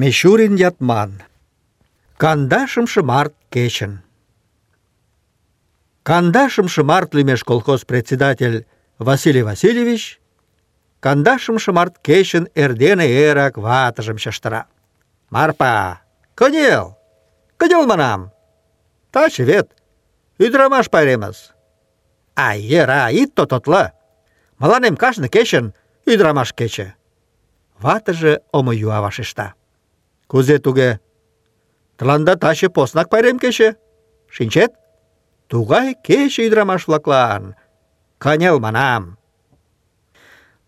[0.00, 1.10] Мишурин ятман.
[2.22, 3.92] Кандашымшы март кечын.
[6.04, 8.64] Кандашымшы март лимеш колхоз председатель
[9.00, 10.20] Василий Васильевич
[11.00, 14.66] кандашымшы март кечын эрдене эрак ватыжым чыштыра.
[15.30, 16.02] Марпа,
[16.36, 16.96] кынел,
[17.56, 18.30] кынел манам.
[19.10, 19.68] Таче вет,
[20.38, 21.54] ӱдырамаш пайремыс.
[22.36, 23.94] А ера, ит тототла.
[24.60, 25.74] Мыланем кажне кечын
[26.06, 26.94] ӱдырамаш кече.
[27.80, 29.54] Ватыже омо юа вашешта.
[30.28, 31.00] Кузе туге?
[31.96, 33.76] Тыланда таче поснак пайрем кече?
[34.34, 34.72] Шинчет?
[35.48, 37.56] Тугай кече ӱдырамаш-влаклан.
[38.18, 39.18] Кынел манам.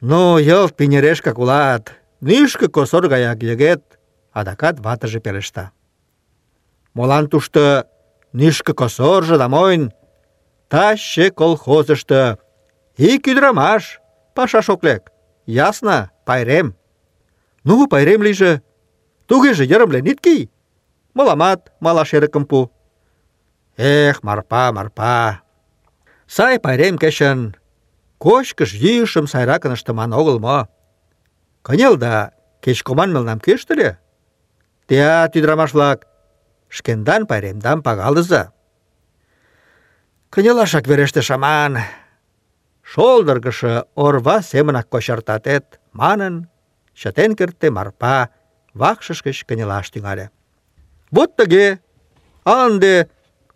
[0.00, 1.84] Ну, йылт пинерешкак улат.
[2.20, 3.82] Нӱшкӧ косор гаяк йыгет,
[4.32, 5.70] адакат ватыже пелешта.
[6.94, 7.86] Молан тушто
[8.32, 9.92] нӱшкӧ косоржо да мойн?
[10.68, 12.38] Таче колхозышто
[12.96, 14.00] ик ӱдырамаш
[14.34, 15.02] пашаш ок лек.
[15.46, 16.76] Ясно, пайрем.
[17.64, 18.62] Ну, пайрем лийже.
[19.28, 20.50] Тугеже йырымлен ит кий.
[21.14, 22.72] Мыламат малаш эрыкым пу.
[23.76, 25.42] Эх, Марпа, Марпа.
[26.26, 27.54] Сай пайрем кечын
[28.18, 30.68] кочкыш йӱышым сайракын ыштыман огыл мо?
[31.62, 32.32] Кынел да
[32.64, 33.98] кеч команмелнам кӱштыльӧ.
[34.88, 36.06] Теат, ӱдырамаш-влак,
[36.68, 38.52] шкендан пайремдам пагалыза.
[40.30, 41.78] Кынелашак вереште шаман.
[42.82, 46.48] Шолдыргышо орва семынак кочартатет, манын,
[46.94, 48.30] чытен кертте Марпа
[48.80, 50.26] вакшыш гыч кынелаш тӱҥале.
[51.10, 51.66] Вот тыге,
[52.44, 52.94] ынде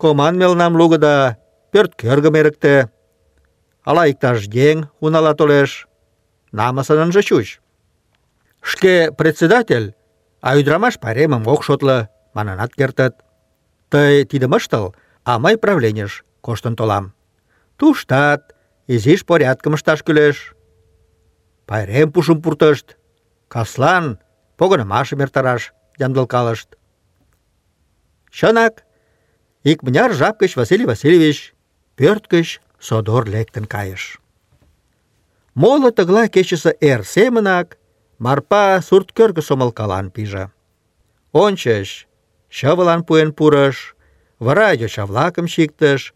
[0.00, 1.38] коман мелнам лугыда,
[1.72, 2.74] пӧрт кӧргым эрыкте.
[3.88, 5.70] Ала иктаж еҥ унала толеш,
[6.58, 7.60] намысын ынже чуч.
[8.70, 9.94] Шке председатель,
[10.40, 13.14] а ӱдырамаш пайремым ок шотло, манынат кертыт.
[13.90, 17.14] Тый тидым ыштыл, а мый правленийыш коштын толам.
[17.78, 18.54] Туштат
[18.86, 20.54] изиш порядкым ышташ кӱлеш.
[21.66, 22.96] Пайрем пушым пуртышт,
[23.48, 24.18] каслан
[24.62, 25.62] погынымашым эртараш
[26.04, 26.68] ямдылкалышт.
[28.30, 28.74] Чынак,
[29.70, 31.38] икмыняр жап гыч Василий Васильевич
[31.96, 34.20] пӧрт гыч содор лектын кайыш.
[35.60, 37.76] Моло тыглай кечысе эр семынак
[38.24, 40.44] Марпа сурт кӧргӧ сомылкалан пиже.
[41.32, 42.06] Ончыч
[42.56, 43.96] чывылан пуэн пурыш,
[44.38, 46.14] вара йоча-влакым чиктыш,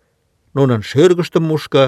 [0.54, 1.84] нунын шӱргыштым мушко,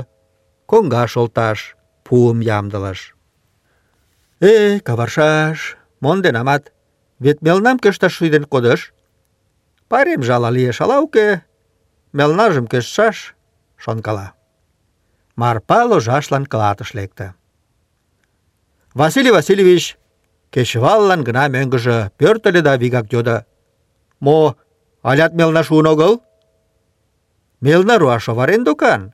[0.67, 1.77] коҥга шолташ
[2.07, 3.15] пуым ямдылыш.
[4.41, 6.73] Эй, каваршаш, монденамат,
[7.21, 8.93] вет мелнам кӧшташ шӱден кодыш.
[9.89, 11.45] Пайрем жала лиеш ала уке,
[12.13, 13.35] мелнажым кӧштшаш,
[13.77, 14.33] шонкала.
[15.37, 17.35] Марпа ложашлан клатыш лекте.
[18.95, 19.99] Василий Васильевич
[20.51, 23.45] кечываллан гына мӧҥгыжӧ пӧртыльӧ да вигак йодо:
[24.21, 24.57] «Мо,
[25.03, 26.23] алят мелна шуын огыл?»
[27.61, 29.13] «Мелна руаш оварен докан.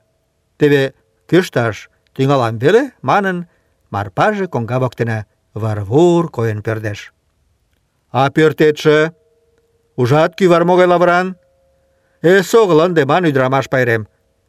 [0.58, 0.94] Теве
[1.28, 3.48] кӱшташ тӱҥалам веле»,— манын,
[3.90, 7.12] Марпаже коҥга воктене варвур койын пӧрдеш.
[8.10, 9.12] «А пӧртетше?
[9.96, 11.36] Ужат, кӱвар могай лавыран?
[12.22, 14.08] Эсогыл ынде ман ӱдырамаш пайрем.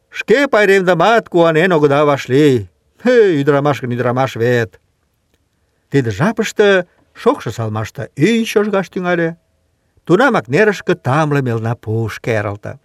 [0.10, 2.70] Шке пайремдамат куанен огыда вашлий.
[3.04, 4.80] Хе, ӱдырамаш гын ӱдырамаш вет».
[5.92, 9.38] Тиде жапыште шокшо салмаште ӱй чожгаш тӱҥале.
[10.06, 12.80] Тунамак нерышке тамле мелна пуш керылте.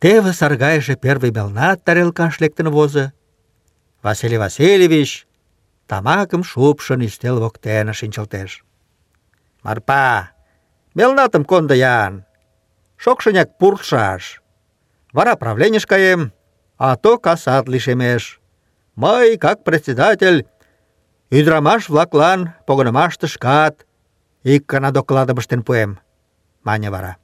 [0.00, 3.12] Теве саргайыше первый мелнат тарелкаш лектын возо.
[4.02, 5.27] Василий Васильевич
[5.90, 8.50] тамакым шупшын ӱстел воктене шинчылтеш.
[9.64, 10.30] Марпа,
[10.96, 12.12] мелнатым кондо-ян,
[13.02, 14.42] шокшыняк пуртшаш.
[15.16, 16.32] Вара правленийыш каем,
[16.76, 18.40] а то касат лишемеш.
[18.94, 20.46] Мый, как председатель,
[21.30, 23.86] ӱдырамаш-влаклан погынымаште шкат
[24.42, 25.98] ик гана докладым ыштен пуэм,
[26.64, 27.16] мане вара.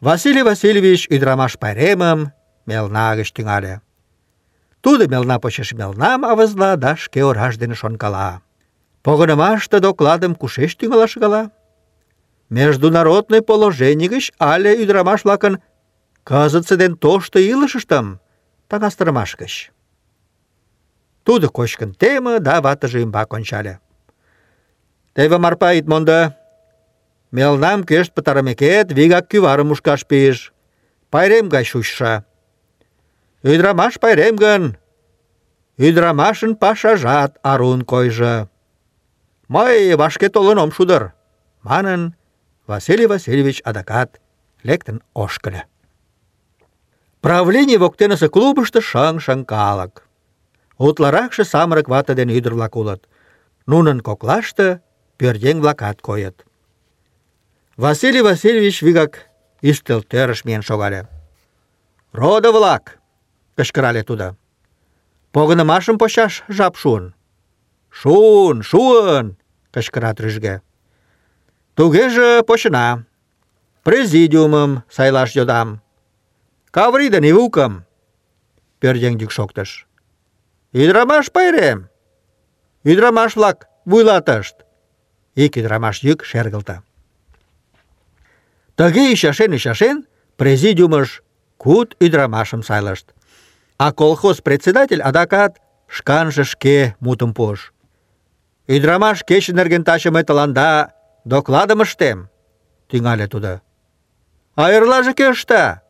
[0.00, 2.32] Василий Васильевич ӱдырамаш пайремым
[2.66, 3.80] мелна гыч тӱҥале.
[4.84, 8.42] Тудо мелна почеш мелнам авызла да шке ораж дене шонкала.
[9.02, 11.42] Погынымаште докладым кушеч тӱҥалаш гала?
[12.50, 15.54] Международный положений гыч але ӱдырамаш-влакын
[16.28, 18.06] кызытсе ден тошто илышыштым
[18.68, 19.72] таҥастарымаш гыч.
[21.24, 23.74] Тудо кочкын теме да ватыже ӱмбак ончале.
[25.14, 26.34] Теве Марпа ит мондо.
[27.36, 30.52] Мелнам кӧшт пытарымекет, вигак кӱварым мушкаш пиж.
[31.10, 32.24] Пайрем гай чучша.
[33.52, 34.64] Ӱдырамаш пайрем гын,
[35.86, 38.48] ӱдырамашын пашажат арун койжо.
[39.54, 41.12] Мый вашке толын ом шудыр,
[41.68, 42.02] манын,
[42.66, 44.10] Василий Васильевич адакат
[44.62, 45.62] лектын ошкыльо.
[47.20, 49.94] Правлений воктенысе клубышто шыҥ-шыҥ калык.
[50.78, 53.02] Утларакше самырык вате ден ӱдыр-влак улыт.
[53.70, 54.80] Нунын коклаште
[55.18, 56.36] пӧръеҥ-влакат койыт.
[57.76, 59.12] Василий Васильевич вигак
[59.62, 61.00] ӱстел тӧрыш миен шогале.
[62.12, 62.98] «Родо-влак!»—
[63.56, 64.36] кычкырале тудо.
[65.32, 67.14] «Погынымашым почаш жап шуын».
[67.90, 69.36] «Шуын, шуын!»
[69.74, 70.62] кычкырат рӱжге.
[71.74, 73.04] Тугеже почына.
[73.82, 75.82] Президиумым сайлаш йодам.
[76.70, 77.72] Каври ден Ивукым.
[78.80, 79.70] Пӧръеҥ йӱк шоктыш.
[80.72, 81.78] Ӱдырамаш пайрем.
[82.90, 83.58] Ӱдырамаш-влак
[83.90, 84.56] вуйлатышт.
[85.34, 86.76] Ик ӱдырамаш йӱк шергылте.
[88.76, 89.96] Тыге ӱчашен-ӱчашен,
[90.38, 91.22] президиумыш
[91.62, 93.06] куд ӱдырамашым сайлышт.
[93.76, 97.72] А колхоз председатель адакат шканже шке мутым пуыш.
[98.66, 100.92] Ӱдырамаш кече нерген таче мый тыланда
[101.24, 102.30] докладым ыштем,
[102.88, 103.60] тӱҥале тудо.
[104.54, 105.82] А эрлаже кӧ ышта?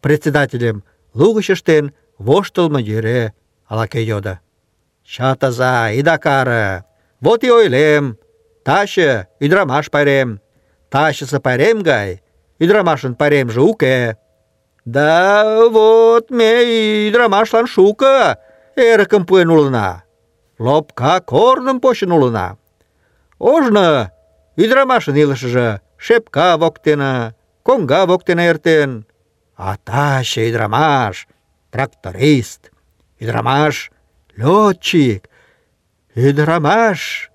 [0.00, 0.84] Председательым
[1.14, 3.34] лугыч ыштен, воштылмо йӧре
[3.66, 4.40] ала-кӧ йодо.
[5.04, 6.84] Ида.
[7.20, 8.18] Вот и ойлем.
[8.64, 10.40] Таче ӱдырамаш пайрем.
[10.90, 12.22] Тачысе пайрем гай
[12.58, 14.16] ӱдырамашын пайремже уке.
[14.84, 18.38] Да вот ме ӱдырамашлан шуко
[18.74, 20.04] эрыкым пуэн улына.
[20.58, 22.58] Лопка корным почын улына.
[23.38, 24.12] Ожно
[24.56, 29.06] ӱдырамашын илышыже шепка воктене, коҥга воктене эртен.
[29.56, 31.28] А таче ӱдырамаш—
[31.70, 32.72] тракторист,
[33.20, 33.92] ӱдырамаш—
[34.36, 35.28] лётчик,
[36.14, 37.30] ӱдырамаш,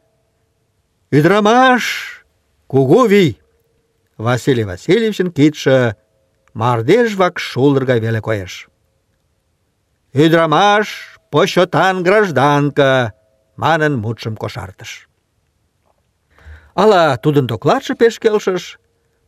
[1.11, 1.83] ӱдырамаш—
[2.67, 3.41] кугу вий.
[4.17, 5.95] Василий Васильевичын кидше
[6.59, 8.53] мардеж вакш шулдыр гай веле коеш.
[10.23, 10.87] Ӱдырамаш—
[11.31, 13.13] почетан гражданка,
[13.63, 14.91] манын мутшым кошартыш.
[16.81, 18.63] Ала тудын докладше пеш келшыш,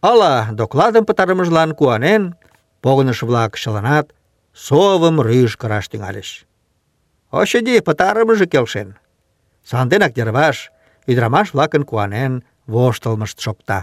[0.10, 2.24] ала докладым пытарымыжлан куанен,
[2.84, 4.08] погыныш-влак чыланат
[4.66, 6.30] совым рӱж кыраш тӱҥальыч.
[7.40, 8.90] Очыди, пытарымыже келшен.
[9.70, 10.58] Санденак йырваш
[11.10, 12.34] ӱдырамаш-влакын куанен
[12.66, 13.80] воштылмышт шокта.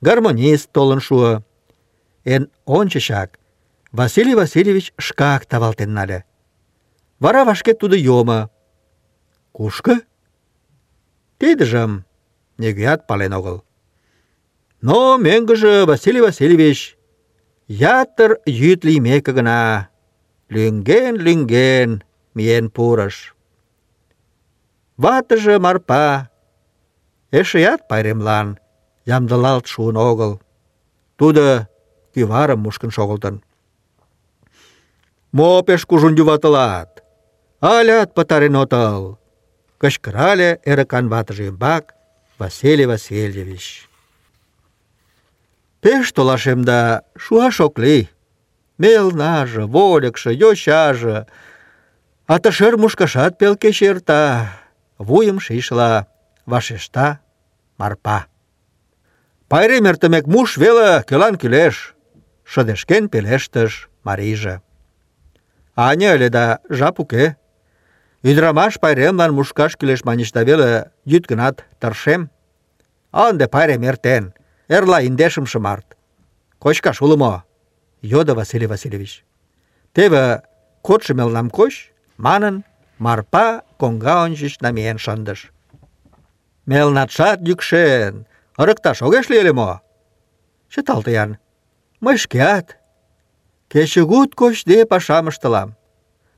[0.00, 1.42] Гармонист толын шуо.
[2.24, 3.38] Эн ончычак
[3.92, 6.24] Василий Васильевич шкак тавалтен нале.
[7.20, 8.50] Вара вашке тудо йомо.
[9.52, 10.00] Кушко?
[11.38, 12.04] Тидыжым
[12.58, 13.64] нигӧат пален огыл.
[14.82, 16.96] Но мӧҥгыжӧ Василий Васильевич
[17.68, 19.88] ятыр йӱд лиймеке гына
[20.54, 21.90] лӱҥген-лӱҥген
[22.34, 23.34] миен пурыш.
[24.96, 26.30] Ватыже Марпа
[27.30, 28.58] эшеат пайремлан
[29.06, 30.40] ямдылалт шуын огыл.
[31.16, 31.68] Тудо
[32.18, 33.36] кӱварым мушкын шогылтын.
[35.36, 36.90] «Мо пеш кужун юватылат?
[37.60, 39.02] Алят пытарен отыл!»—
[39.80, 41.84] кычкырале эрыкан ватыже ӱмбак
[42.40, 43.88] Василий Васильевич.
[45.82, 46.78] «Пеш толашем да
[47.22, 48.10] шуаш ок лий.
[48.78, 51.18] Мелнаже, вольыкшо, йочаже,
[52.26, 54.20] а тышер мушкашат пел кече эрта»,—
[55.06, 56.08] вуйым шийшла
[56.46, 57.20] вашешта
[57.78, 58.18] Марпа.
[59.50, 61.94] Пайрем эртымек муш веле кӧлан кӱлеш,
[62.50, 63.72] шыдешкен пелештыш
[64.06, 64.54] марийже.
[65.76, 66.44] Аня ыле да
[66.78, 67.36] жап уке.
[68.28, 70.70] Ӱдырамаш пайремлан мушкаш кӱлеш маньычда веле
[71.10, 72.22] йӱд гынат тыршем.
[73.12, 74.24] А ынде пайрем эртен,
[74.68, 75.88] эрла индешымше март.
[76.62, 77.44] Кочкаш уло мо?
[78.02, 79.24] йодо Василий Васильевич.
[79.94, 80.42] Теве
[80.82, 81.74] кодшо мелнам коч,
[82.16, 82.64] манын,
[83.04, 85.40] Марпа коҥга ончыч намиен шындыш.
[86.66, 88.14] Мелнатшат йӱкшен,
[88.60, 89.70] ырыкташ огеш лий ыле мо?
[90.72, 91.30] Чыталте-ян.
[92.00, 92.76] Мый шкеат
[93.70, 95.76] кечыгут кочде пашам ыштылам.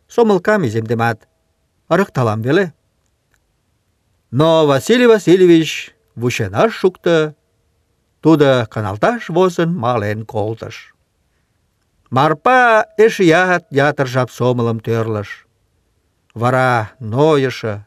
[0.09, 1.29] Сомылкам иземдемат,
[1.93, 2.73] ырыкталам веле.
[4.31, 7.35] Но Василий Васильевич вучен ыш шукто,
[8.23, 10.95] тудо каналташ возын мален колтыш.
[12.11, 15.47] Марпа эшеат ятыр жап сомылым тӧрлыш.
[16.35, 17.87] Вара нойышо,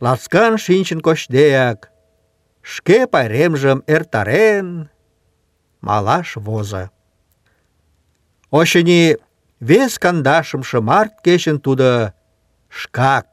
[0.00, 1.90] ласкан шинчын кочдеак,
[2.62, 4.90] шке пайремжым эртарен,
[5.86, 6.90] малаш возо.
[8.58, 9.02] Очыни,
[9.68, 11.88] вес кандашымше март кечын тудо
[12.78, 13.28] шкак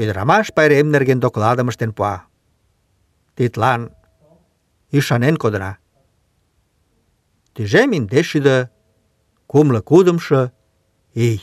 [0.00, 2.16] ӱдырамаш пайрем нерген докладым ыштен пуа.
[3.36, 3.80] Тидлан
[4.96, 5.72] ӱшанен кодына.
[7.54, 8.56] Тӱжем индеш шӱдӧ
[9.50, 10.40] кумло кудымшо
[11.14, 11.38] ий.